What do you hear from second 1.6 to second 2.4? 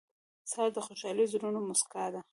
موسکا ده.